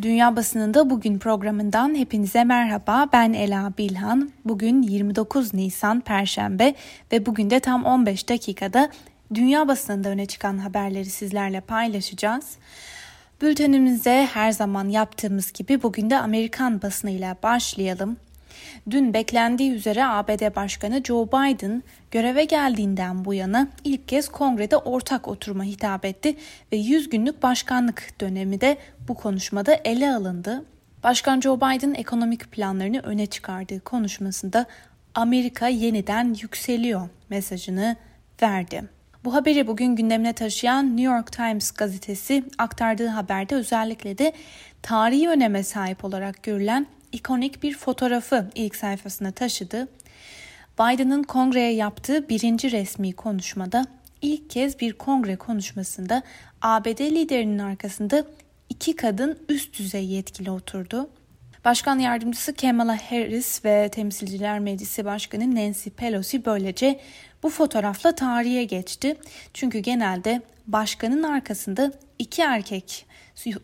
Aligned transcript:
Dünya 0.00 0.36
Basınında 0.36 0.90
Bugün 0.90 1.18
programından 1.18 1.94
hepinize 1.94 2.44
merhaba. 2.44 3.08
Ben 3.12 3.32
Ela 3.32 3.72
Bilhan. 3.78 4.30
Bugün 4.44 4.82
29 4.82 5.54
Nisan 5.54 6.00
Perşembe 6.00 6.74
ve 7.12 7.26
bugün 7.26 7.50
de 7.50 7.60
tam 7.60 7.84
15 7.84 8.28
dakikada 8.28 8.90
dünya 9.34 9.68
basınında 9.68 10.08
öne 10.08 10.26
çıkan 10.26 10.58
haberleri 10.58 11.04
sizlerle 11.04 11.60
paylaşacağız. 11.60 12.56
Bültenimize 13.42 14.28
her 14.32 14.52
zaman 14.52 14.88
yaptığımız 14.88 15.52
gibi 15.52 15.82
bugün 15.82 16.10
de 16.10 16.18
Amerikan 16.18 16.82
basınıyla 16.82 17.36
başlayalım. 17.42 18.16
Dün 18.90 19.14
beklendiği 19.14 19.72
üzere 19.72 20.04
ABD 20.04 20.56
Başkanı 20.56 21.02
Joe 21.04 21.26
Biden 21.26 21.82
göreve 22.10 22.44
geldiğinden 22.44 23.24
bu 23.24 23.34
yana 23.34 23.68
ilk 23.84 24.08
kez 24.08 24.28
kongrede 24.28 24.76
ortak 24.76 25.28
oturuma 25.28 25.64
hitap 25.64 26.04
etti 26.04 26.36
ve 26.72 26.76
100 26.76 27.08
günlük 27.08 27.42
başkanlık 27.42 28.20
dönemi 28.20 28.60
de 28.60 28.76
bu 29.08 29.14
konuşmada 29.14 29.74
ele 29.84 30.14
alındı. 30.14 30.64
Başkan 31.02 31.40
Joe 31.40 31.56
Biden 31.56 31.94
ekonomik 31.94 32.52
planlarını 32.52 33.00
öne 33.00 33.26
çıkardığı 33.26 33.80
konuşmasında 33.80 34.66
Amerika 35.14 35.68
yeniden 35.68 36.36
yükseliyor 36.42 37.08
mesajını 37.28 37.96
verdi. 38.42 38.84
Bu 39.24 39.34
haberi 39.34 39.66
bugün 39.66 39.96
gündemine 39.96 40.32
taşıyan 40.32 40.96
New 40.96 41.14
York 41.14 41.32
Times 41.32 41.70
gazetesi 41.70 42.44
aktardığı 42.58 43.06
haberde 43.06 43.54
özellikle 43.54 44.18
de 44.18 44.32
tarihi 44.82 45.28
öneme 45.28 45.62
sahip 45.62 46.04
olarak 46.04 46.42
görülen 46.42 46.86
ikonik 47.12 47.62
bir 47.62 47.76
fotoğrafı 47.76 48.50
ilk 48.54 48.76
sayfasına 48.76 49.30
taşıdı. 49.30 49.88
Biden'ın 50.78 51.22
kongreye 51.22 51.72
yaptığı 51.72 52.28
birinci 52.28 52.72
resmi 52.72 53.12
konuşmada 53.12 53.86
ilk 54.22 54.50
kez 54.50 54.80
bir 54.80 54.92
kongre 54.92 55.36
konuşmasında 55.36 56.22
ABD 56.62 57.00
liderinin 57.00 57.58
arkasında 57.58 58.24
iki 58.68 58.96
kadın 58.96 59.38
üst 59.48 59.78
düzey 59.78 60.06
yetkili 60.06 60.50
oturdu. 60.50 61.10
Başkan 61.64 61.98
yardımcısı 61.98 62.54
Kamala 62.54 62.96
Harris 63.10 63.64
ve 63.64 63.88
Temsilciler 63.88 64.58
Meclisi 64.58 65.04
Başkanı 65.04 65.54
Nancy 65.54 65.90
Pelosi 65.90 66.44
böylece 66.44 67.00
bu 67.42 67.50
fotoğrafla 67.50 68.14
tarihe 68.14 68.64
geçti. 68.64 69.16
Çünkü 69.54 69.78
genelde 69.78 70.42
başkanın 70.66 71.22
arkasında 71.22 71.92
iki 72.18 72.42
erkek 72.42 73.06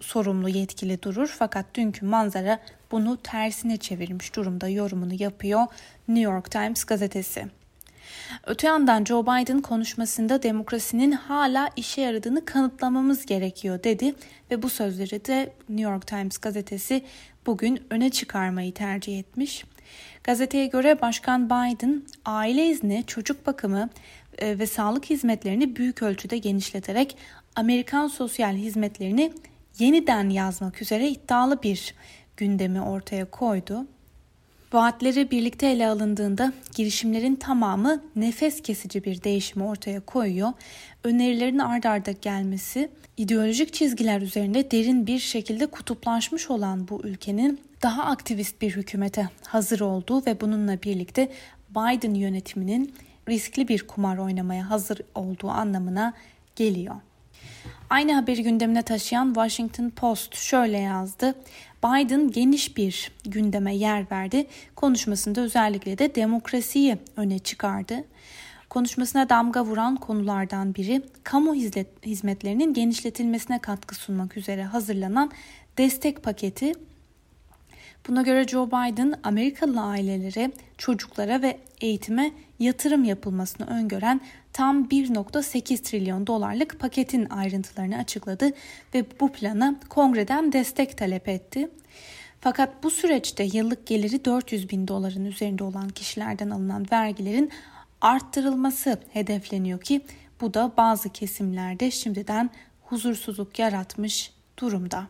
sorumlu 0.00 0.48
yetkili 0.48 1.02
durur 1.02 1.34
fakat 1.38 1.66
dünkü 1.74 2.06
manzara 2.06 2.61
bunu 2.91 3.16
tersine 3.16 3.77
çevirmiş 3.77 4.36
durumda 4.36 4.69
yorumunu 4.69 5.22
yapıyor 5.22 5.66
New 6.08 6.33
York 6.33 6.50
Times 6.50 6.84
gazetesi. 6.84 7.47
Öte 8.46 8.66
yandan 8.66 9.05
Joe 9.05 9.22
Biden 9.22 9.61
konuşmasında 9.61 10.42
demokrasinin 10.42 11.12
hala 11.12 11.70
işe 11.77 12.00
yaradığını 12.00 12.44
kanıtlamamız 12.44 13.27
gerekiyor 13.27 13.84
dedi 13.84 14.14
ve 14.50 14.62
bu 14.62 14.69
sözleri 14.69 15.24
de 15.24 15.52
New 15.69 15.91
York 15.91 16.06
Times 16.06 16.39
gazetesi 16.39 17.05
bugün 17.46 17.86
öne 17.91 18.11
çıkarmayı 18.11 18.74
tercih 18.74 19.19
etmiş. 19.19 19.64
Gazeteye 20.24 20.66
göre 20.66 21.00
Başkan 21.00 21.46
Biden 21.46 22.02
aile 22.24 22.66
izni, 22.66 23.05
çocuk 23.06 23.46
bakımı 23.46 23.89
e, 24.39 24.58
ve 24.58 24.66
sağlık 24.66 25.11
hizmetlerini 25.11 25.77
büyük 25.77 26.02
ölçüde 26.02 26.39
genişleterek 26.39 27.16
Amerikan 27.56 28.08
sosyal 28.08 28.55
hizmetlerini 28.55 29.33
yeniden 29.78 30.30
yazmak 30.30 30.82
üzere 30.82 31.08
iddialı 31.08 31.62
bir 31.62 31.94
gündemi 32.36 32.80
ortaya 32.80 33.24
koydu. 33.24 33.86
Vaatleri 34.72 35.30
birlikte 35.30 35.66
ele 35.66 35.88
alındığında 35.88 36.52
girişimlerin 36.74 37.36
tamamı 37.36 38.02
nefes 38.16 38.62
kesici 38.62 39.04
bir 39.04 39.22
değişimi 39.22 39.64
ortaya 39.64 40.00
koyuyor. 40.00 40.52
Önerilerin 41.04 41.58
ard 41.58 41.84
arda 41.84 42.10
gelmesi, 42.10 42.90
ideolojik 43.16 43.72
çizgiler 43.74 44.20
üzerinde 44.20 44.70
derin 44.70 45.06
bir 45.06 45.18
şekilde 45.18 45.66
kutuplaşmış 45.66 46.50
olan 46.50 46.88
bu 46.88 47.00
ülkenin 47.04 47.60
daha 47.82 48.04
aktivist 48.04 48.62
bir 48.62 48.76
hükümete 48.76 49.28
hazır 49.46 49.80
olduğu 49.80 50.26
ve 50.26 50.40
bununla 50.40 50.82
birlikte 50.82 51.28
Biden 51.70 52.14
yönetiminin 52.14 52.94
riskli 53.28 53.68
bir 53.68 53.86
kumar 53.86 54.18
oynamaya 54.18 54.70
hazır 54.70 55.00
olduğu 55.14 55.48
anlamına 55.48 56.12
geliyor. 56.56 56.96
Aynı 57.90 58.12
haberi 58.12 58.42
gündemine 58.42 58.83
taşıyan 58.83 59.27
Washington 59.34 59.90
Post 59.90 60.34
şöyle 60.34 60.79
yazdı. 60.79 61.34
Biden 61.84 62.30
geniş 62.30 62.77
bir 62.77 63.12
gündeme 63.24 63.77
yer 63.77 64.11
verdi. 64.11 64.46
Konuşmasında 64.77 65.40
özellikle 65.40 65.98
de 65.98 66.14
demokrasiyi 66.14 66.98
öne 67.17 67.39
çıkardı. 67.39 68.05
Konuşmasına 68.70 69.29
damga 69.29 69.64
vuran 69.64 69.96
konulardan 69.96 70.74
biri 70.74 71.02
kamu 71.24 71.55
hizmetlerinin 72.06 72.74
genişletilmesine 72.74 73.58
katkı 73.58 73.95
sunmak 73.95 74.36
üzere 74.36 74.64
hazırlanan 74.64 75.30
destek 75.79 76.23
paketi 76.23 76.73
Buna 78.09 78.23
göre 78.23 78.48
Joe 78.48 78.67
Biden 78.67 79.14
Amerikalı 79.23 79.81
ailelere, 79.81 80.51
çocuklara 80.79 81.42
ve 81.42 81.59
eğitime 81.81 82.33
yatırım 82.59 83.05
yapılmasını 83.05 83.67
öngören 83.67 84.20
tam 84.53 84.85
1.8 84.85 85.83
trilyon 85.83 86.27
dolarlık 86.27 86.81
paketin 86.81 87.25
ayrıntılarını 87.31 87.97
açıkladı 87.97 88.51
ve 88.95 89.05
bu 89.20 89.33
plana 89.33 89.75
kongreden 89.89 90.53
destek 90.53 90.98
talep 90.98 91.29
etti. 91.29 91.69
Fakat 92.41 92.83
bu 92.83 92.91
süreçte 92.91 93.45
yıllık 93.45 93.86
geliri 93.86 94.25
400 94.25 94.70
bin 94.70 94.89
doların 94.89 95.25
üzerinde 95.25 95.65
olan 95.65 95.89
kişilerden 95.89 96.51
alınan 96.51 96.86
vergilerin 96.92 97.51
arttırılması 98.01 98.98
hedefleniyor 99.13 99.80
ki 99.80 100.01
bu 100.41 100.55
da 100.55 100.73
bazı 100.77 101.09
kesimlerde 101.09 101.91
şimdiden 101.91 102.51
huzursuzluk 102.83 103.59
yaratmış 103.59 104.33
durumda. 104.59 105.07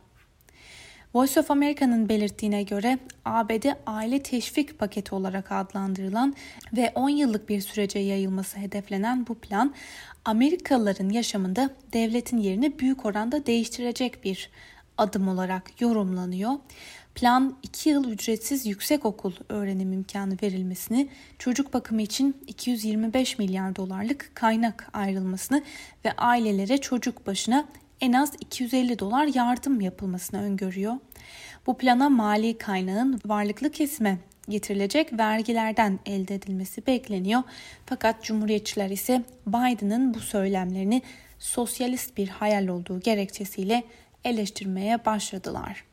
Voice 1.15 1.41
of 1.41 1.51
America'nın 1.51 2.09
belirttiğine 2.09 2.63
göre 2.63 2.99
ABD 3.25 3.65
aile 3.87 4.23
teşvik 4.23 4.79
paketi 4.79 5.15
olarak 5.15 5.53
adlandırılan 5.53 6.35
ve 6.77 6.93
10 6.95 7.09
yıllık 7.09 7.49
bir 7.49 7.61
sürece 7.61 7.99
yayılması 7.99 8.59
hedeflenen 8.59 9.27
bu 9.27 9.35
plan 9.35 9.75
Amerikalıların 10.25 11.09
yaşamında 11.09 11.71
devletin 11.93 12.39
yerini 12.39 12.79
büyük 12.79 13.05
oranda 13.05 13.47
değiştirecek 13.47 14.25
bir 14.25 14.51
adım 14.99 15.29
olarak 15.29 15.81
yorumlanıyor. 15.81 16.53
Plan 17.15 17.57
2 17.63 17.89
yıl 17.89 18.11
ücretsiz 18.11 18.67
yüksek 18.67 19.05
okul 19.05 19.33
öğrenim 19.49 19.93
imkanı 19.93 20.37
verilmesini, 20.43 21.09
çocuk 21.39 21.75
bakımı 21.75 22.03
için 22.03 22.37
225 22.47 23.39
milyar 23.39 23.77
dolarlık 23.77 24.31
kaynak 24.35 24.91
ayrılmasını 24.93 25.63
ve 26.05 26.13
ailelere 26.13 26.79
çocuk 26.79 27.27
başına 27.27 27.69
en 28.01 28.13
az 28.13 28.33
250 28.41 28.99
dolar 28.99 29.27
yardım 29.27 29.81
yapılmasını 29.81 30.43
öngörüyor. 30.43 30.95
Bu 31.67 31.79
plana 31.79 32.09
mali 32.09 32.59
kaynağın 32.59 33.21
varlıklı 33.27 33.71
kesime 33.71 34.19
getirilecek 34.49 35.19
vergilerden 35.19 35.99
elde 36.07 36.35
edilmesi 36.35 36.87
bekleniyor. 36.87 37.43
Fakat 37.87 38.25
Cumhuriyetçiler 38.25 38.91
ise 38.91 39.23
Biden'ın 39.47 40.15
bu 40.15 40.21
söylemlerini 40.21 41.03
sosyalist 41.39 42.17
bir 42.17 42.29
hayal 42.29 42.69
olduğu 42.69 43.01
gerekçesiyle 43.01 43.85
eleştirmeye 44.25 45.05
başladılar. 45.05 45.85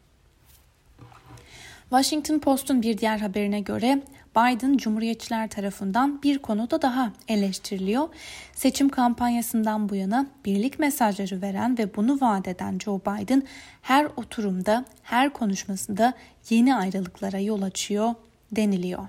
Washington 1.90 2.40
Post'un 2.40 2.82
bir 2.82 2.98
diğer 2.98 3.18
haberine 3.18 3.60
göre 3.60 4.02
Biden 4.35 4.78
Cumhuriyetçiler 4.78 5.50
tarafından 5.50 6.22
bir 6.23 6.40
konuda 6.40 6.81
daha 6.81 7.12
eleştiriliyor. 7.28 8.09
Seçim 8.53 8.90
kampanyasından 8.90 9.90
bu 9.90 9.96
yana 9.96 10.28
birlik 10.46 10.79
mesajları 10.79 11.41
veren 11.41 11.78
ve 11.78 11.96
bunu 11.96 12.22
vaat 12.22 12.47
eden 12.47 12.79
Joe 12.79 13.00
Biden 13.00 13.44
her 13.81 14.06
oturumda, 14.06 14.85
her 15.03 15.34
konuşmasında 15.34 16.13
yeni 16.50 16.75
ayrılıklara 16.75 17.40
yol 17.40 17.62
açıyor 17.62 18.13
deniliyor. 18.51 19.07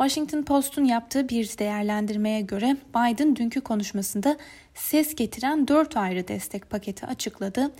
Washington 0.00 0.42
Post'un 0.42 0.84
yaptığı 0.84 1.28
bir 1.28 1.58
değerlendirmeye 1.58 2.40
göre 2.40 2.76
Biden 2.94 3.36
dünkü 3.36 3.60
konuşmasında 3.60 4.36
ses 4.74 5.14
getiren 5.14 5.68
dört 5.68 5.96
ayrı 5.96 6.28
destek 6.28 6.70
paketi 6.70 7.06
açıkladı. 7.06 7.70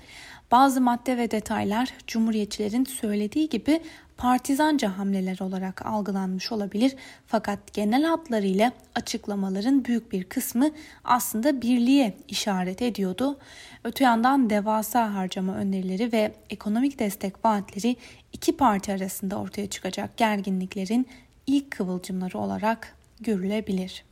Bazı 0.51 0.81
madde 0.81 1.17
ve 1.17 1.31
detaylar 1.31 1.93
Cumhuriyetçilerin 2.07 2.85
söylediği 2.85 3.49
gibi 3.49 3.81
partizanca 4.17 4.99
hamleler 4.99 5.39
olarak 5.41 5.87
algılanmış 5.87 6.53
olabilir 6.53 6.97
fakat 7.27 7.75
genel 7.75 8.05
hatlarıyla 8.05 8.73
açıklamaların 8.95 9.85
büyük 9.85 10.13
bir 10.13 10.25
kısmı 10.25 10.71
aslında 11.05 11.63
birliğe 11.63 12.15
işaret 12.29 12.83
ediyordu. 12.83 13.39
Öte 13.85 14.05
yandan 14.05 14.51
devasa 14.51 15.15
harcama 15.15 15.55
önerileri 15.55 16.13
ve 16.13 16.35
ekonomik 16.51 16.99
destek 16.99 17.45
vaatleri 17.45 17.97
iki 18.33 18.57
parti 18.57 18.93
arasında 18.93 19.39
ortaya 19.39 19.67
çıkacak 19.67 20.17
gerginliklerin 20.17 21.07
ilk 21.47 21.71
kıvılcımları 21.71 22.39
olarak 22.39 22.97
görülebilir. 23.21 24.05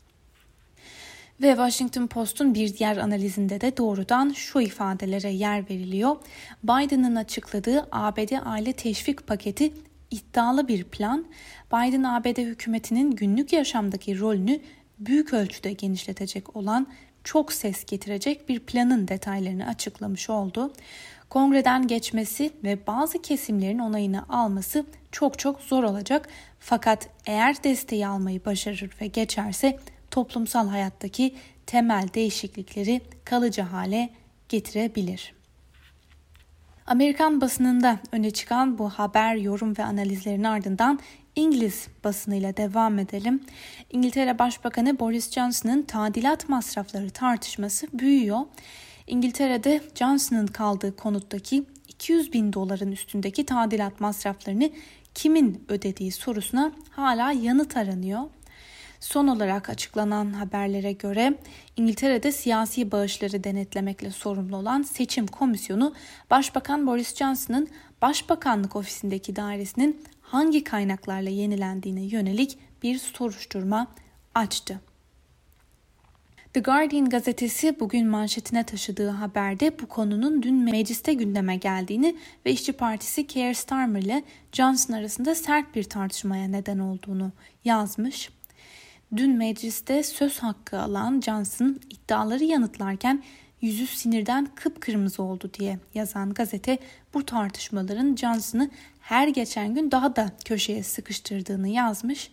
Ve 1.43 1.49
Washington 1.49 2.07
Post'un 2.07 2.55
bir 2.55 2.77
diğer 2.77 2.97
analizinde 2.97 3.61
de 3.61 3.77
doğrudan 3.77 4.31
şu 4.31 4.61
ifadelere 4.61 5.31
yer 5.31 5.71
veriliyor. 5.71 6.17
Biden'ın 6.63 7.17
açıkladığı 7.17 7.89
ABD 7.93 8.33
aile 8.45 8.73
teşvik 8.73 9.27
paketi 9.27 9.73
iddialı 10.11 10.69
bir 10.69 10.85
plan. 10.85 11.27
Biden 11.73 12.03
ABD 12.03 12.39
hükümetinin 12.39 13.11
günlük 13.11 13.53
yaşamdaki 13.53 14.19
rolünü 14.19 14.61
büyük 14.99 15.33
ölçüde 15.33 15.73
genişletecek 15.73 16.57
olan 16.57 16.87
çok 17.25 17.53
ses 17.53 17.85
getirecek 17.85 18.49
bir 18.49 18.61
planın 18.61 19.09
detaylarını 19.09 19.67
açıklamış 19.67 20.31
oldu. 20.31 20.73
kongreden 21.29 21.87
geçmesi 21.87 22.51
ve 22.65 22.87
bazı 22.87 23.23
kesimlerin 23.23 23.79
onayını 23.79 24.29
alması 24.29 24.87
çok 25.13 25.39
çok 25.39 25.61
zor 25.61 25.85
olacak. 25.85 26.29
Fakat 26.61 27.09
eğer 27.27 27.65
desteği 27.65 28.07
almayı 28.07 28.45
başarır 28.45 28.91
ve 29.01 29.07
geçerse 29.07 29.79
toplumsal 30.19 30.69
hayattaki 30.69 31.35
temel 31.67 32.09
değişiklikleri 32.15 33.01
kalıcı 33.25 33.63
hale 33.63 34.11
getirebilir. 34.49 35.35
Amerikan 36.87 37.41
basınında 37.41 37.99
öne 38.13 38.31
çıkan 38.31 38.79
bu 38.79 38.89
haber, 38.89 39.35
yorum 39.35 39.79
ve 39.79 39.85
analizlerin 39.85 40.45
ardından 40.45 40.99
İngiliz 41.37 41.89
basınıyla 42.05 42.57
devam 42.57 42.99
edelim. 42.99 43.41
İngiltere 43.91 44.39
Başbakanı 44.39 44.99
Boris 44.99 45.31
Johnson'ın 45.31 45.83
tadilat 45.83 46.49
masrafları 46.49 47.11
tartışması 47.11 47.87
büyüyor. 47.93 48.41
İngiltere'de 49.07 49.81
Johnson'ın 49.95 50.47
kaldığı 50.47 50.97
konuttaki 50.97 51.65
200 51.89 52.33
bin 52.33 52.53
doların 52.53 52.93
üstündeki 52.93 53.47
tadilat 53.47 54.01
masraflarını 54.01 54.71
kimin 55.15 55.65
ödediği 55.69 56.13
sorusuna 56.13 56.73
hala 56.91 57.33
yanıt 57.33 57.77
aranıyor. 57.77 58.23
Son 59.01 59.29
olarak 59.29 59.71
açıklanan 59.71 60.33
haberlere 60.33 60.93
göre 60.93 61.35
İngiltere'de 61.77 62.33
siyasi 62.33 62.93
bağışları 62.93 63.45
denetlemekle 63.45 64.11
sorumlu 64.11 64.57
olan 64.57 64.83
seçim 64.83 65.27
komisyonu 65.27 65.95
Başbakan 66.31 66.87
Boris 66.87 67.17
Johnson'ın 67.17 67.69
Başbakanlık 68.03 68.77
ofisindeki 68.77 69.37
dairesinin 69.37 70.03
hangi 70.23 70.65
kaynaklarla 70.65 71.31
yenilendiğine 71.31 72.03
yönelik 72.03 72.59
bir 72.83 72.99
soruşturma 72.99 73.87
açtı. 74.35 74.81
The 76.55 76.61
Guardian 76.61 77.09
gazetesi 77.09 77.81
bugün 77.81 78.07
manşetine 78.07 78.65
taşıdığı 78.65 79.09
haberde 79.09 79.79
bu 79.81 79.87
konunun 79.87 80.43
dün 80.43 80.55
mecliste 80.55 81.15
gündeme 81.15 81.57
geldiğini 81.57 82.17
ve 82.47 82.53
İşçi 82.53 82.73
Partisi 82.73 83.27
Keir 83.27 83.55
Starmer 83.55 84.03
ile 84.03 84.23
Johnson 84.53 84.95
arasında 84.95 85.35
sert 85.35 85.75
bir 85.75 85.85
tartışmaya 85.85 86.49
neden 86.49 86.79
olduğunu 86.79 87.33
yazmış. 87.65 88.31
Dün 89.17 89.37
mecliste 89.37 90.03
söz 90.03 90.39
hakkı 90.39 90.81
alan 90.81 91.21
Johnson 91.21 91.81
iddiaları 91.91 92.45
yanıtlarken 92.45 93.23
yüzü 93.61 93.87
sinirden 93.87 94.49
kıpkırmızı 94.55 95.23
oldu 95.23 95.51
diye 95.59 95.79
yazan 95.95 96.35
gazete 96.35 96.79
bu 97.15 97.27
tartışmaların 97.27 98.17
Johnson'ı 98.17 98.71
her 99.01 99.29
geçen 99.29 99.75
gün 99.75 99.91
daha 99.91 100.17
da 100.17 100.33
köşeye 100.45 100.83
sıkıştırdığını 100.83 101.69
yazmış. 101.69 102.31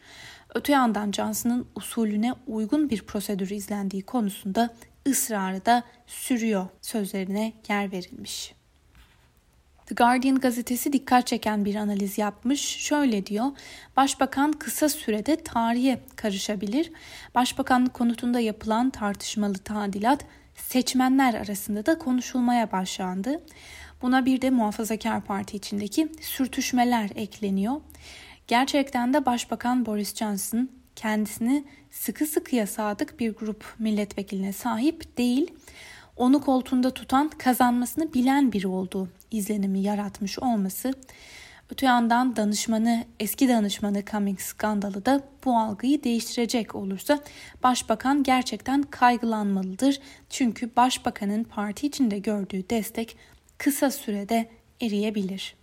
Öte 0.55 0.73
yandan 0.73 1.11
Johnson'ın 1.11 1.67
usulüne 1.75 2.33
uygun 2.47 2.89
bir 2.89 3.01
prosedür 3.01 3.49
izlendiği 3.49 4.03
konusunda 4.03 4.73
ısrarı 5.07 5.65
da 5.65 5.83
sürüyor 6.07 6.67
sözlerine 6.81 7.53
yer 7.69 7.91
verilmiş. 7.91 8.53
The 9.85 9.95
Guardian 9.95 10.35
gazetesi 10.39 10.93
dikkat 10.93 11.27
çeken 11.27 11.65
bir 11.65 11.75
analiz 11.75 12.17
yapmış. 12.17 12.61
Şöyle 12.61 13.25
diyor. 13.25 13.45
Başbakan 13.97 14.51
kısa 14.51 14.89
sürede 14.89 15.35
tarihe 15.35 15.99
karışabilir. 16.15 16.91
Başbakanlık 17.35 17.93
konutunda 17.93 18.39
yapılan 18.39 18.89
tartışmalı 18.89 19.57
tadilat 19.57 20.25
seçmenler 20.55 21.33
arasında 21.33 21.85
da 21.85 21.97
konuşulmaya 21.97 22.71
başlandı. 22.71 23.41
Buna 24.01 24.25
bir 24.25 24.41
de 24.41 24.49
Muhafazakar 24.49 25.21
Parti 25.21 25.57
içindeki 25.57 26.11
sürtüşmeler 26.21 27.09
ekleniyor. 27.15 27.81
Gerçekten 28.47 29.13
de 29.13 29.25
Başbakan 29.25 29.85
Boris 29.85 30.15
Johnson 30.15 30.69
kendisini 30.95 31.65
sıkı 31.91 32.25
sıkıya 32.25 32.67
sadık 32.67 33.19
bir 33.19 33.35
grup 33.35 33.65
milletvekiline 33.79 34.53
sahip 34.53 35.17
değil. 35.17 35.53
Onu 36.15 36.41
koltuğunda 36.41 36.91
tutan 36.91 37.29
kazanmasını 37.29 38.13
bilen 38.13 38.51
biri 38.51 38.67
olduğu 38.67 39.09
izlenimi 39.31 39.79
yaratmış 39.79 40.39
olması. 40.39 40.93
Öte 41.71 41.85
yandan 41.85 42.35
danışmanı, 42.35 43.05
eski 43.19 43.49
danışmanı 43.49 44.05
Cummings 44.05 44.45
skandalı 44.45 45.05
da 45.05 45.23
bu 45.45 45.57
algıyı 45.57 46.03
değiştirecek 46.03 46.75
olursa 46.75 47.19
başbakan 47.63 48.23
gerçekten 48.23 48.83
kaygılanmalıdır. 48.83 49.99
Çünkü 50.29 50.75
başbakanın 50.75 51.43
parti 51.43 51.87
içinde 51.87 52.19
gördüğü 52.19 52.69
destek 52.69 53.17
kısa 53.57 53.91
sürede 53.91 54.49
eriyebilir. 54.81 55.55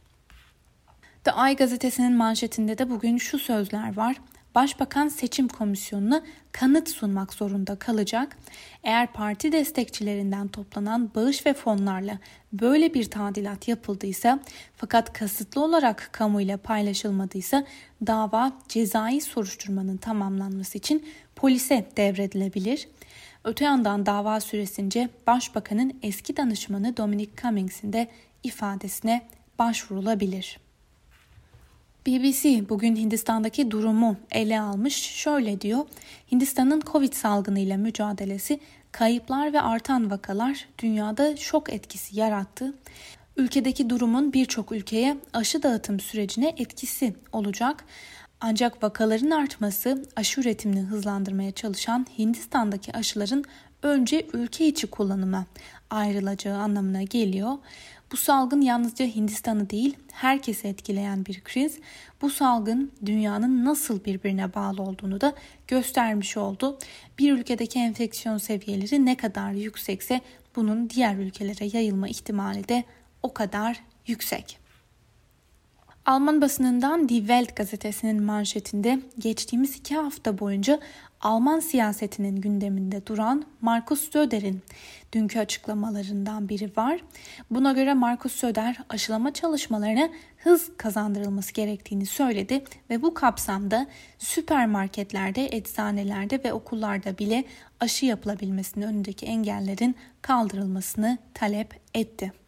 The 1.25 1.31
Eye 1.31 1.55
gazetesinin 1.55 2.16
manşetinde 2.16 2.78
de 2.78 2.90
bugün 2.90 3.16
şu 3.16 3.38
sözler 3.38 3.96
var. 3.96 4.16
Başbakan 4.54 5.08
seçim 5.08 5.49
komisyonuna 5.49 6.22
kanıt 6.52 6.88
sunmak 6.88 7.34
zorunda 7.34 7.76
kalacak. 7.76 8.37
Eğer 8.84 9.12
parti 9.12 9.52
destekçilerinden 9.52 10.49
toplanan 10.49 11.10
bağış 11.14 11.46
ve 11.46 11.54
fonlarla 11.54 12.19
böyle 12.52 12.94
bir 12.94 13.04
tadilat 13.04 13.69
yapıldıysa 13.69 14.40
fakat 14.76 15.12
kasıtlı 15.12 15.64
olarak 15.64 16.08
kamuyla 16.12 16.56
paylaşılmadıysa 16.56 17.64
dava 18.06 18.52
cezai 18.69 19.20
soruşturmanın 19.20 19.96
tamamlanması 19.96 20.78
için 20.78 21.06
polise 21.37 21.87
devredilebilir. 21.96 22.88
Öte 23.44 23.64
yandan 23.64 24.06
dava 24.06 24.40
süresince 24.40 25.08
Başbakanın 25.26 25.98
eski 26.02 26.37
danışmanı 26.37 26.96
Dominic 26.96 27.31
Cummings'in 27.43 27.93
de 27.93 28.08
ifadesine 28.43 29.22
başvurulabilir. 29.58 30.58
BBC 32.06 32.69
bugün 32.69 32.96
Hindistan'daki 32.96 33.70
durumu 33.70 34.16
ele 34.31 34.60
almış. 34.60 34.94
Şöyle 34.94 35.60
diyor. 35.60 35.87
Hindistan'ın 36.32 36.82
Covid 36.93 37.12
salgınıyla 37.12 37.76
mücadelesi 37.76 38.60
kayıplar 38.93 39.52
ve 39.52 39.60
artan 39.60 40.10
vakalar 40.10 40.69
dünyada 40.78 41.37
şok 41.37 41.72
etkisi 41.72 42.20
yarattı. 42.20 42.75
Ülkedeki 43.37 43.90
durumun 43.90 44.32
birçok 44.32 44.72
ülkeye 44.72 45.16
aşı 45.32 45.62
dağıtım 45.62 46.00
sürecine 46.00 46.54
etkisi 46.56 47.14
olacak. 47.32 47.84
Ancak 48.40 48.82
vakaların 48.82 49.31
artması 49.31 50.05
aşı 50.16 50.40
üretimini 50.40 50.81
hızlandırmaya 50.81 51.52
çalışan 51.52 52.06
Hindistan'daki 52.19 52.93
aşıların 52.93 53.44
önce 53.82 54.26
ülke 54.32 54.66
içi 54.66 54.87
kullanıma 54.87 55.46
ayrılacağı 55.90 56.58
anlamına 56.58 57.02
geliyor. 57.02 57.52
Bu 58.12 58.17
salgın 58.17 58.61
yalnızca 58.61 59.06
Hindistan'ı 59.06 59.70
değil, 59.70 59.97
herkesi 60.12 60.69
etkileyen 60.69 61.26
bir 61.26 61.41
kriz. 61.41 61.79
Bu 62.23 62.31
salgın 62.31 62.93
dünyanın 63.06 63.64
nasıl 63.64 64.05
birbirine 64.05 64.55
bağlı 64.55 64.82
olduğunu 64.82 65.20
da 65.20 65.35
göstermiş 65.69 66.37
oldu. 66.37 66.79
Bir 67.19 67.32
ülkedeki 67.32 67.79
enfeksiyon 67.79 68.38
seviyeleri 68.38 69.06
ne 69.06 69.17
kadar 69.17 69.53
yüksekse 69.53 70.20
bunun 70.56 70.91
diğer 70.91 71.17
ülkelere 71.17 71.76
yayılma 71.76 72.09
ihtimali 72.09 72.69
de 72.69 72.85
o 73.23 73.35
kadar 73.35 73.85
yüksek. 74.06 74.58
Alman 76.06 76.41
basınından 76.41 77.08
Die 77.08 77.19
Welt 77.19 77.56
gazetesinin 77.56 78.22
manşetinde 78.22 79.01
geçtiğimiz 79.19 79.77
iki 79.77 79.96
hafta 79.96 80.39
boyunca 80.39 80.81
Alman 81.22 81.60
siyasetinin 81.60 82.36
gündeminde 82.36 83.06
duran 83.06 83.44
Markus 83.60 84.10
Söder'in 84.10 84.62
dünkü 85.12 85.38
açıklamalarından 85.38 86.48
biri 86.48 86.70
var. 86.76 87.00
Buna 87.50 87.72
göre 87.72 87.94
Markus 87.94 88.32
Söder 88.32 88.79
aşılama 88.88 89.32
çalışmalarına 89.32 90.08
hız 90.36 90.70
kazandırılması 90.76 91.52
gerektiğini 91.52 92.06
söyledi 92.06 92.64
ve 92.91 93.02
bu 93.02 93.14
kapsamda 93.14 93.86
süpermarketlerde, 94.19 95.48
eczanelerde 95.52 96.44
ve 96.44 96.52
okullarda 96.52 97.19
bile 97.19 97.44
aşı 97.81 98.06
yapılabilmesinin 98.06 98.86
önündeki 98.86 99.26
engellerin 99.26 99.96
kaldırılmasını 100.22 101.19
talep 101.34 101.81
etti. 101.94 102.42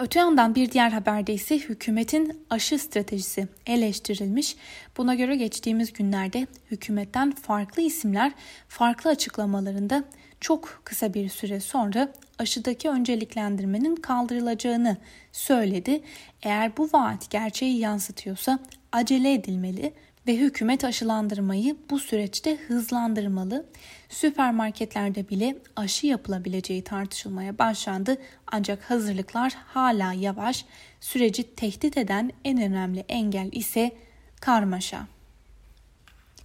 Öte 0.00 0.18
yandan 0.18 0.54
bir 0.54 0.70
diğer 0.70 0.90
haberde 0.90 1.34
ise 1.34 1.58
hükümetin 1.58 2.46
aşı 2.50 2.78
stratejisi 2.78 3.48
eleştirilmiş. 3.66 4.56
Buna 4.96 5.14
göre 5.14 5.36
geçtiğimiz 5.36 5.92
günlerde 5.92 6.46
hükümetten 6.70 7.30
farklı 7.30 7.82
isimler 7.82 8.32
farklı 8.68 9.10
açıklamalarında 9.10 10.04
çok 10.40 10.80
kısa 10.84 11.14
bir 11.14 11.28
süre 11.28 11.60
sonra 11.60 12.12
aşıdaki 12.38 12.88
önceliklendirmenin 12.88 13.96
kaldırılacağını 13.96 14.96
söyledi. 15.32 16.00
Eğer 16.42 16.76
bu 16.76 16.90
vaat 16.92 17.30
gerçeği 17.30 17.78
yansıtıyorsa 17.78 18.58
acele 18.92 19.32
edilmeli 19.32 19.92
ve 20.26 20.36
hükümet 20.36 20.84
aşılandırmayı 20.84 21.76
bu 21.90 21.98
süreçte 21.98 22.56
hızlandırmalı. 22.56 23.66
Süpermarketlerde 24.08 25.28
bile 25.28 25.58
aşı 25.76 26.06
yapılabileceği 26.06 26.84
tartışılmaya 26.84 27.58
başlandı 27.58 28.16
ancak 28.46 28.90
hazırlıklar 28.90 29.56
hala 29.66 30.12
yavaş. 30.12 30.64
Süreci 31.00 31.54
tehdit 31.54 31.96
eden 31.96 32.32
en 32.44 32.60
önemli 32.62 33.04
engel 33.08 33.48
ise 33.52 33.92
karmaşa. 34.40 35.06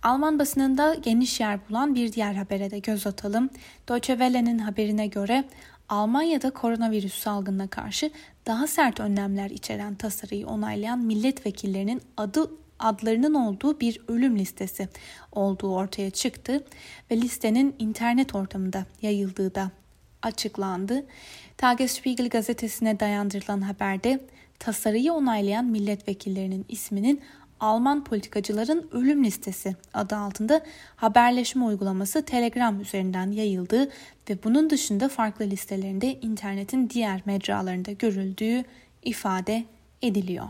Alman 0.04 0.40
basınında 0.40 0.94
geniş 0.94 1.40
yer 1.40 1.60
bulan 1.70 1.96
bir 1.96 2.14
diğer 2.14 2.34
habere 2.34 2.72
de 2.72 2.80
göz 2.80 3.08
atalım. 3.08 3.50
Deutsche 3.90 4.14
Welle'nin 4.14 4.60
haberine 4.60 5.08
göre 5.08 5.44
Almanya'da 5.90 6.50
koronavirüs 6.50 7.14
salgınına 7.14 7.68
karşı 7.68 8.12
daha 8.46 8.68
sert 8.68 9.00
önlemler 9.00 9.50
içeren 9.50 9.96
tasarıyı 9.96 10.48
onaylayan 10.48 11.00
milletvekillerinin 11.00 12.02
adı 12.18 12.52
adlarının 12.80 13.34
olduğu 13.34 13.80
bir 13.80 14.02
ölüm 14.08 14.40
listesi 14.40 14.88
olduğu 15.32 15.76
ortaya 15.76 16.10
çıktı 16.10 16.64
ve 17.12 17.18
listenin 17.18 17.76
internet 17.80 18.36
ortamında 18.36 18.86
yayıldığı 19.02 19.56
da 19.56 19.72
açıklandı. 20.22 21.06
Tagesspiegel 21.58 22.30
gazetesine 22.30 23.00
dayandırılan 23.00 23.62
haberde 23.62 24.20
tasarıyı 24.60 25.14
onaylayan 25.14 25.66
milletvekillerinin 25.66 26.66
isminin 26.70 27.22
Alman 27.60 28.04
politikacıların 28.04 28.90
ölüm 28.92 29.24
listesi 29.24 29.76
adı 29.94 30.16
altında 30.16 30.62
haberleşme 30.96 31.66
uygulaması 31.66 32.26
Telegram 32.26 32.82
üzerinden 32.82 33.32
yayıldığı 33.32 33.90
ve 34.30 34.44
bunun 34.44 34.70
dışında 34.70 35.10
farklı 35.10 35.46
listelerinde 35.46 36.14
internetin 36.14 36.90
diğer 36.90 37.22
mecralarında 37.26 37.92
görüldüğü 37.92 38.64
ifade 39.04 39.64
ediliyor. 40.02 40.48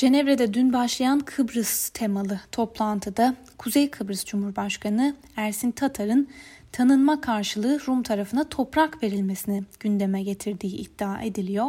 Cenevre'de 0.00 0.54
dün 0.54 0.72
başlayan 0.72 1.20
Kıbrıs 1.20 1.88
temalı 1.88 2.40
toplantıda 2.52 3.34
Kuzey 3.58 3.90
Kıbrıs 3.90 4.24
Cumhurbaşkanı 4.24 5.16
Ersin 5.36 5.70
Tatar'ın 5.70 6.28
tanınma 6.72 7.20
karşılığı 7.20 7.80
Rum 7.86 8.02
tarafına 8.02 8.48
toprak 8.48 9.02
verilmesini 9.02 9.62
gündeme 9.80 10.22
getirdiği 10.22 10.76
iddia 10.76 11.22
ediliyor. 11.22 11.66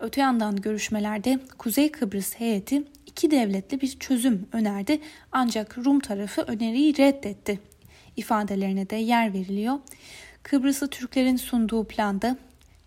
Öte 0.00 0.20
yandan 0.20 0.56
görüşmelerde 0.56 1.38
Kuzey 1.58 1.92
Kıbrıs 1.92 2.34
heyeti 2.34 2.84
iki 3.06 3.30
devletli 3.30 3.80
bir 3.80 3.98
çözüm 3.98 4.48
önerdi 4.52 5.00
ancak 5.32 5.78
Rum 5.78 6.00
tarafı 6.00 6.42
öneriyi 6.42 6.98
reddetti. 6.98 7.60
İfadelerine 8.16 8.90
de 8.90 8.96
yer 8.96 9.32
veriliyor. 9.32 9.78
Kıbrıslı 10.42 10.88
Türklerin 10.88 11.36
sunduğu 11.36 11.84
planda 11.84 12.36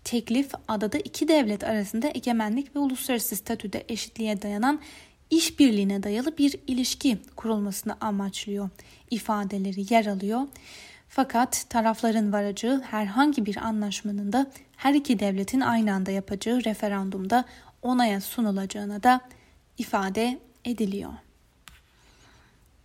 teklif 0.08 0.52
adada 0.68 0.98
iki 0.98 1.28
devlet 1.28 1.64
arasında 1.64 2.10
egemenlik 2.14 2.76
ve 2.76 2.78
uluslararası 2.78 3.36
statüde 3.36 3.84
eşitliğe 3.88 4.42
dayanan 4.42 4.80
işbirliğine 5.30 6.02
dayalı 6.02 6.38
bir 6.38 6.54
ilişki 6.66 7.18
kurulmasını 7.36 7.96
amaçlıyor 8.00 8.68
ifadeleri 9.10 9.94
yer 9.94 10.06
alıyor. 10.06 10.40
Fakat 11.08 11.66
tarafların 11.68 12.32
varacağı 12.32 12.80
herhangi 12.80 13.46
bir 13.46 13.56
anlaşmanın 13.56 14.32
da 14.32 14.50
her 14.76 14.94
iki 14.94 15.18
devletin 15.18 15.60
aynı 15.60 15.94
anda 15.94 16.10
yapacağı 16.10 16.64
referandumda 16.64 17.44
onaya 17.82 18.20
sunulacağına 18.20 19.02
da 19.02 19.20
ifade 19.78 20.38
ediliyor. 20.64 21.12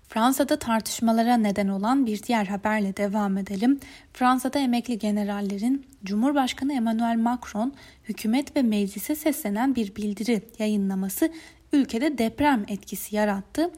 Fransa'da 0.07 0.59
tartışmalara 0.59 1.37
neden 1.37 1.67
olan 1.67 2.05
bir 2.05 2.23
diğer 2.23 2.45
haberle 2.45 2.97
devam 2.97 3.37
edelim. 3.37 3.79
Fransa'da 4.13 4.59
emekli 4.59 4.97
generallerin 4.97 5.85
Cumhurbaşkanı 6.03 6.73
Emmanuel 6.73 7.17
Macron 7.17 7.73
hükümet 8.03 8.55
ve 8.55 8.61
meclise 8.61 9.15
seslenen 9.15 9.75
bir 9.75 9.95
bildiri 9.95 10.41
yayınlaması 10.59 11.31
ülkede 11.73 12.17
deprem 12.17 12.65
etkisi 12.67 13.15
yarattı. 13.15 13.71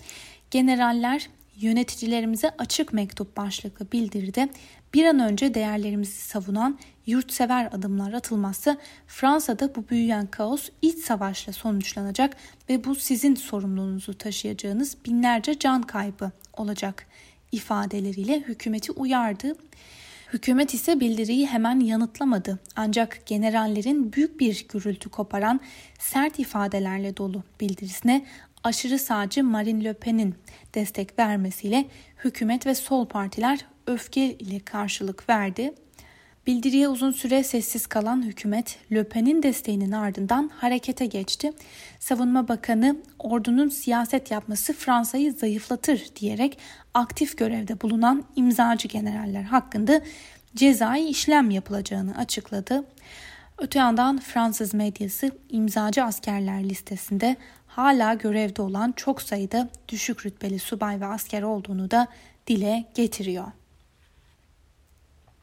Generaller 0.51 1.29
yöneticilerimize 1.55 2.51
açık 2.57 2.93
mektup 2.93 3.37
başlıklı 3.37 3.91
bildiride 3.91 4.49
bir 4.95 5.05
an 5.05 5.19
önce 5.19 5.53
değerlerimizi 5.53 6.21
savunan 6.21 6.79
yurtsever 7.05 7.69
adımlar 7.71 8.13
atılmazsa 8.13 8.77
Fransa'da 9.07 9.75
bu 9.75 9.89
büyüyen 9.89 10.27
kaos 10.27 10.69
iç 10.81 10.99
savaşla 10.99 11.53
sonuçlanacak 11.53 12.37
ve 12.69 12.83
bu 12.83 12.95
sizin 12.95 13.35
sorumluluğunuzu 13.35 14.17
taşıyacağınız 14.17 14.97
binlerce 15.05 15.59
can 15.59 15.81
kaybı 15.81 16.31
olacak 16.53 17.07
ifadeleriyle 17.51 18.39
hükümeti 18.39 18.91
uyardı. 18.91 19.55
Hükümet 20.33 20.73
ise 20.73 20.99
bildiriyi 20.99 21.47
hemen 21.47 21.79
yanıtlamadı. 21.79 22.59
Ancak 22.75 23.25
generallerin 23.25 24.13
büyük 24.13 24.39
bir 24.39 24.65
gürültü 24.69 25.09
koparan 25.09 25.59
sert 25.99 26.39
ifadelerle 26.39 27.17
dolu 27.17 27.43
bildirisine 27.59 28.25
aşırı 28.63 28.99
sağcı 28.99 29.43
Marine 29.43 29.83
Le 29.83 29.93
Pen'in 29.93 30.35
destek 30.75 31.19
vermesiyle 31.19 31.85
hükümet 32.23 32.65
ve 32.65 32.75
sol 32.75 33.05
partiler 33.05 33.65
öfke 33.87 34.33
ile 34.33 34.59
karşılık 34.59 35.29
verdi. 35.29 35.73
Bildiriye 36.47 36.87
uzun 36.89 37.11
süre 37.11 37.43
sessiz 37.43 37.87
kalan 37.87 38.23
hükümet 38.23 38.79
Le 38.91 39.03
Pen'in 39.03 39.43
desteğinin 39.43 39.91
ardından 39.91 40.51
harekete 40.53 41.05
geçti. 41.05 41.51
Savunma 41.99 42.47
Bakanı 42.47 42.97
ordunun 43.19 43.69
siyaset 43.69 44.31
yapması 44.31 44.73
Fransa'yı 44.73 45.33
zayıflatır 45.33 46.05
diyerek 46.15 46.57
aktif 46.93 47.37
görevde 47.37 47.81
bulunan 47.81 48.23
imzacı 48.35 48.87
generaller 48.87 49.43
hakkında 49.43 50.01
cezai 50.55 51.05
işlem 51.07 51.49
yapılacağını 51.49 52.17
açıkladı. 52.17 52.83
Öte 53.57 53.79
yandan 53.79 54.19
Fransız 54.19 54.73
medyası 54.73 55.31
imzacı 55.49 56.03
askerler 56.03 56.63
listesinde 56.63 57.35
hala 57.67 58.13
görevde 58.13 58.61
olan 58.61 58.93
çok 58.95 59.21
sayıda 59.21 59.69
düşük 59.89 60.25
rütbeli 60.25 60.59
subay 60.59 61.01
ve 61.01 61.05
asker 61.05 61.41
olduğunu 61.41 61.91
da 61.91 62.07
dile 62.47 62.85
getiriyor. 62.95 63.47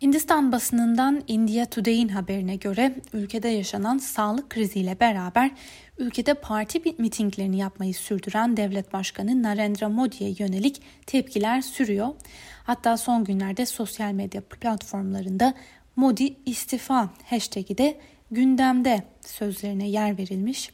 Hindistan 0.03 0.53
basınından 0.53 1.23
India 1.27 1.65
Today'in 1.67 2.09
haberine 2.09 2.57
göre 2.57 2.95
ülkede 3.13 3.49
yaşanan 3.49 3.99
sağlık 3.99 4.51
kriziyle 4.51 5.01
beraber 5.01 5.51
ülkede 5.99 6.35
parti 6.35 6.95
mitinglerini 6.99 7.59
yapmayı 7.59 7.95
sürdüren 7.95 8.57
devlet 8.57 8.93
başkanı 8.93 9.43
Narendra 9.43 9.89
Modi'ye 9.89 10.35
yönelik 10.39 10.83
tepkiler 11.07 11.61
sürüyor. 11.61 12.09
Hatta 12.65 12.97
son 12.97 13.25
günlerde 13.25 13.67
sosyal 13.67 14.13
medya 14.13 14.41
platformlarında 14.41 15.55
Modi 15.97 16.37
istifa 16.47 17.11
hashtag'i 17.25 17.79
de 17.79 17.99
gündemde 18.31 19.03
sözlerine 19.21 19.89
yer 19.89 20.19
verilmiş. 20.19 20.71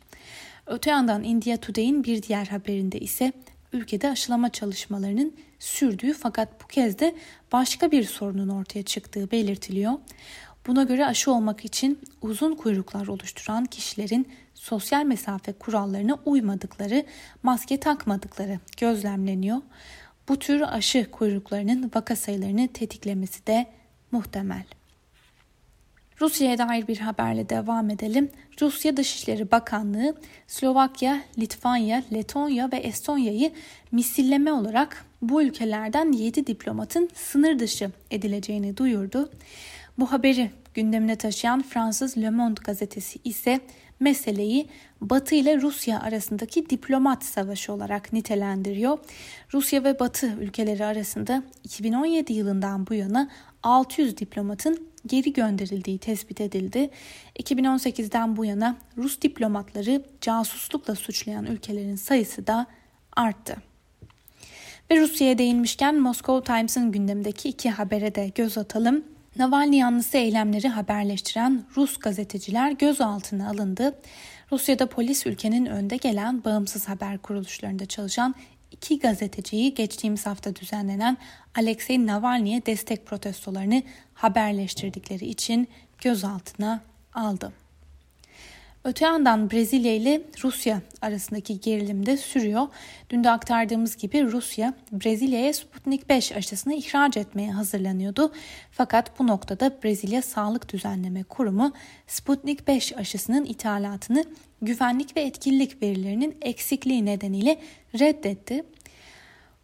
Öte 0.66 0.90
yandan 0.90 1.24
India 1.24 1.56
Today'in 1.56 2.04
bir 2.04 2.22
diğer 2.22 2.46
haberinde 2.46 3.00
ise 3.00 3.32
ülkede 3.72 4.10
aşılama 4.10 4.48
çalışmalarının 4.48 5.36
sürdüğü 5.58 6.12
fakat 6.12 6.62
bu 6.62 6.66
kez 6.66 6.98
de 6.98 7.14
başka 7.52 7.90
bir 7.90 8.04
sorunun 8.04 8.48
ortaya 8.48 8.82
çıktığı 8.82 9.30
belirtiliyor. 9.30 9.92
Buna 10.66 10.82
göre 10.82 11.06
aşı 11.06 11.32
olmak 11.32 11.64
için 11.64 11.98
uzun 12.22 12.54
kuyruklar 12.54 13.06
oluşturan 13.06 13.64
kişilerin 13.64 14.28
sosyal 14.54 15.04
mesafe 15.04 15.52
kurallarına 15.52 16.18
uymadıkları, 16.24 17.04
maske 17.42 17.80
takmadıkları 17.80 18.58
gözlemleniyor. 18.76 19.58
Bu 20.28 20.38
tür 20.38 20.60
aşı 20.60 21.10
kuyruklarının 21.10 21.90
vaka 21.94 22.16
sayılarını 22.16 22.68
tetiklemesi 22.68 23.46
de 23.46 23.66
muhtemel. 24.10 24.64
Rusya'ya 26.20 26.58
dair 26.58 26.88
bir 26.88 26.98
haberle 26.98 27.48
devam 27.48 27.90
edelim. 27.90 28.30
Rusya 28.60 28.96
Dışişleri 28.96 29.50
Bakanlığı 29.50 30.14
Slovakya, 30.46 31.20
Litvanya, 31.38 32.02
Letonya 32.12 32.72
ve 32.72 32.76
Estonya'yı 32.76 33.52
misilleme 33.92 34.52
olarak 34.52 35.04
bu 35.22 35.42
ülkelerden 35.42 36.12
7 36.12 36.46
diplomatın 36.46 37.08
sınır 37.14 37.58
dışı 37.58 37.90
edileceğini 38.10 38.76
duyurdu. 38.76 39.30
Bu 39.98 40.12
haberi 40.12 40.50
gündemine 40.74 41.16
taşıyan 41.16 41.62
Fransız 41.62 42.18
Le 42.18 42.30
Monde 42.30 42.60
gazetesi 42.64 43.18
ise 43.24 43.60
meseleyi 44.00 44.68
Batı 45.00 45.34
ile 45.34 45.60
Rusya 45.60 46.00
arasındaki 46.00 46.70
diplomat 46.70 47.24
savaşı 47.24 47.72
olarak 47.72 48.12
nitelendiriyor. 48.12 48.98
Rusya 49.54 49.84
ve 49.84 49.98
Batı 49.98 50.26
ülkeleri 50.26 50.84
arasında 50.84 51.42
2017 51.64 52.32
yılından 52.32 52.86
bu 52.86 52.94
yana 52.94 53.30
600 53.62 54.16
diplomatın 54.16 54.88
geri 55.06 55.32
gönderildiği 55.32 55.98
tespit 55.98 56.40
edildi. 56.40 56.90
2018'den 57.38 58.36
bu 58.36 58.44
yana 58.44 58.76
Rus 58.96 59.20
diplomatları 59.20 60.02
casuslukla 60.20 60.94
suçlayan 60.94 61.46
ülkelerin 61.46 61.96
sayısı 61.96 62.46
da 62.46 62.66
arttı. 63.16 63.56
Ve 64.90 65.00
Rusya'ya 65.00 65.38
değinmişken 65.38 66.00
Moscow 66.00 66.54
Times'ın 66.54 66.92
gündemdeki 66.92 67.48
iki 67.48 67.70
habere 67.70 68.14
de 68.14 68.28
göz 68.34 68.58
atalım. 68.58 69.04
Navalny 69.38 69.76
yanlısı 69.76 70.18
eylemleri 70.18 70.68
haberleştiren 70.68 71.64
Rus 71.76 71.96
gazeteciler 71.98 72.72
gözaltına 72.72 73.50
alındı. 73.50 73.98
Rusya'da 74.52 74.88
polis 74.88 75.26
ülkenin 75.26 75.66
önde 75.66 75.96
gelen 75.96 76.44
bağımsız 76.44 76.88
haber 76.88 77.18
kuruluşlarında 77.18 77.86
çalışan 77.86 78.34
iki 78.70 78.98
gazeteciyi 78.98 79.74
geçtiğimiz 79.74 80.26
hafta 80.26 80.56
düzenlenen 80.56 81.16
Alexei 81.54 82.06
Navalny'e 82.06 82.66
destek 82.66 83.06
protestolarını 83.06 83.82
haberleştirdikleri 84.14 85.26
için 85.26 85.68
gözaltına 85.98 86.80
aldı. 87.14 87.52
Öte 88.88 89.04
yandan 89.04 89.50
Brezilya 89.50 89.94
ile 89.94 90.22
Rusya 90.44 90.80
arasındaki 91.02 91.60
gerilim 91.60 92.06
de 92.06 92.16
sürüyor. 92.16 92.66
Dün 93.10 93.24
de 93.24 93.30
aktardığımız 93.30 93.96
gibi 93.96 94.32
Rusya 94.32 94.74
Brezilya'ya 94.92 95.52
Sputnik 95.52 96.08
5 96.08 96.32
aşısını 96.32 96.74
ihraç 96.74 97.16
etmeye 97.16 97.52
hazırlanıyordu. 97.52 98.32
Fakat 98.70 99.18
bu 99.18 99.26
noktada 99.26 99.82
Brezilya 99.84 100.22
Sağlık 100.22 100.72
Düzenleme 100.72 101.22
Kurumu 101.22 101.72
Sputnik 102.06 102.68
5 102.68 102.96
aşısının 102.96 103.44
ithalatını 103.44 104.24
güvenlik 104.62 105.16
ve 105.16 105.20
etkinlik 105.20 105.82
verilerinin 105.82 106.36
eksikliği 106.42 107.04
nedeniyle 107.04 107.60
reddetti. 107.98 108.64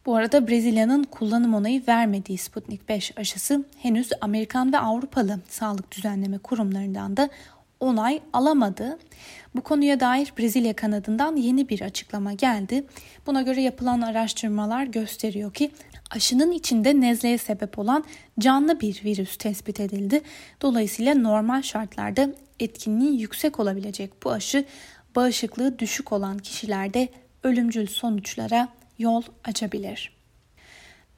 Bu 0.06 0.16
arada 0.16 0.48
Brezilya'nın 0.48 1.04
kullanım 1.04 1.54
onayı 1.54 1.82
vermediği 1.88 2.38
Sputnik 2.38 2.88
5 2.88 3.18
aşısı 3.18 3.64
henüz 3.78 4.10
Amerikan 4.20 4.72
ve 4.72 4.78
Avrupalı 4.78 5.40
sağlık 5.48 5.92
düzenleme 5.92 6.38
kurumlarından 6.38 7.16
da 7.16 7.28
onay 7.84 8.20
alamadı. 8.32 8.98
Bu 9.56 9.60
konuya 9.60 10.00
dair 10.00 10.32
Brezilya 10.38 10.76
kanadından 10.76 11.36
yeni 11.36 11.68
bir 11.68 11.80
açıklama 11.80 12.32
geldi. 12.32 12.84
Buna 13.26 13.42
göre 13.42 13.62
yapılan 13.62 14.00
araştırmalar 14.00 14.84
gösteriyor 14.84 15.54
ki 15.54 15.70
aşının 16.10 16.52
içinde 16.52 17.00
nezleye 17.00 17.38
sebep 17.38 17.78
olan 17.78 18.04
canlı 18.38 18.80
bir 18.80 19.04
virüs 19.04 19.36
tespit 19.36 19.80
edildi. 19.80 20.20
Dolayısıyla 20.62 21.14
normal 21.14 21.62
şartlarda 21.62 22.28
etkinliği 22.60 23.20
yüksek 23.20 23.60
olabilecek 23.60 24.24
bu 24.24 24.30
aşı 24.30 24.64
bağışıklığı 25.16 25.78
düşük 25.78 26.12
olan 26.12 26.38
kişilerde 26.38 27.08
ölümcül 27.42 27.86
sonuçlara 27.86 28.68
yol 28.98 29.22
açabilir. 29.44 30.14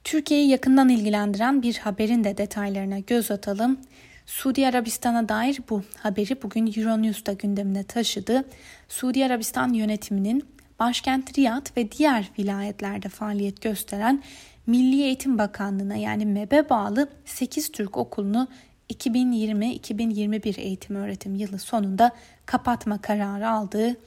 Türkiye'yi 0.03 0.49
yakından 0.49 0.89
ilgilendiren 0.89 1.61
bir 1.61 1.77
haberin 1.77 2.23
de 2.23 2.37
detaylarına 2.37 2.99
göz 2.99 3.31
atalım. 3.31 3.79
Suudi 4.27 4.67
Arabistan'a 4.67 5.29
dair 5.29 5.59
bu 5.69 5.83
haberi 5.97 6.41
bugün 6.41 6.73
Euronews'da 6.77 7.33
gündemine 7.33 7.83
taşıdı. 7.83 8.45
Suudi 8.89 9.25
Arabistan 9.25 9.73
yönetiminin 9.73 10.45
başkent 10.79 11.37
Riyad 11.37 11.77
ve 11.77 11.91
diğer 11.91 12.31
vilayetlerde 12.39 13.09
faaliyet 13.09 13.61
gösteren 13.61 14.23
Milli 14.67 15.01
Eğitim 15.01 15.37
Bakanlığı'na 15.37 15.95
yani 15.95 16.25
MEB'e 16.25 16.69
bağlı 16.69 17.09
8 17.25 17.71
Türk 17.71 17.97
okulunu 17.97 18.47
2020-2021 18.93 20.59
eğitim 20.59 20.95
öğretim 20.95 21.35
yılı 21.35 21.59
sonunda 21.59 22.11
kapatma 22.45 23.01
kararı 23.01 23.49
aldığı 23.49 23.97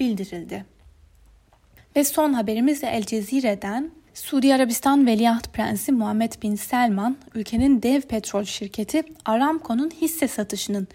bildirildi. 0.00 0.64
Ve 1.96 2.04
son 2.04 2.32
haberimiz 2.32 2.82
de 2.82 2.86
El 2.86 3.04
Cezire'den 3.04 3.90
Suudi 4.20 4.54
Arabistan 4.54 5.06
Veliaht 5.06 5.52
Prensi 5.52 5.92
Muhammed 5.92 6.32
Bin 6.42 6.56
Selman, 6.56 7.16
ülkenin 7.34 7.82
dev 7.82 8.00
petrol 8.00 8.44
şirketi 8.44 9.02
Aramco'nun 9.24 9.90
hisse 9.90 10.28
satışının 10.28 10.88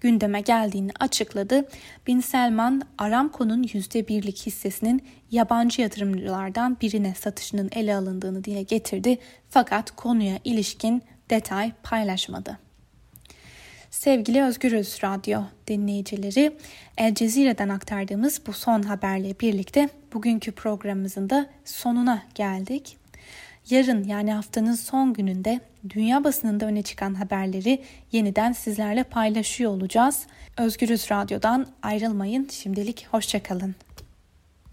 gündeme 0.00 0.40
geldiğini 0.40 0.90
açıkladı. 1.00 1.68
Bin 2.06 2.20
Selman, 2.20 2.82
Aramco'nun 2.98 3.62
%1'lik 3.62 4.46
hissesinin 4.46 5.02
yabancı 5.30 5.82
yatırımcılardan 5.82 6.76
birine 6.80 7.14
satışının 7.14 7.70
ele 7.72 7.96
alındığını 7.96 8.44
dile 8.44 8.62
getirdi 8.62 9.18
fakat 9.50 9.90
konuya 9.96 10.38
ilişkin 10.44 11.02
detay 11.30 11.72
paylaşmadı. 11.82 12.58
Sevgili 14.02 14.42
Özgürüz 14.42 14.98
Radyo 15.04 15.40
dinleyicileri, 15.68 16.56
El 16.98 17.14
Cezire'den 17.14 17.68
aktardığımız 17.68 18.40
bu 18.46 18.52
son 18.52 18.82
haberle 18.82 19.40
birlikte 19.40 19.88
bugünkü 20.12 20.52
programımızın 20.52 21.30
da 21.30 21.46
sonuna 21.64 22.22
geldik. 22.34 22.96
Yarın 23.70 24.04
yani 24.04 24.32
haftanın 24.32 24.74
son 24.74 25.12
gününde 25.12 25.60
dünya 25.90 26.24
basınında 26.24 26.66
öne 26.66 26.82
çıkan 26.82 27.14
haberleri 27.14 27.82
yeniden 28.12 28.52
sizlerle 28.52 29.02
paylaşıyor 29.02 29.70
olacağız. 29.70 30.26
Özgürüz 30.56 31.10
Radyo'dan 31.10 31.66
ayrılmayın. 31.82 32.48
Şimdilik 32.52 33.06
hoşçakalın. 33.10 33.74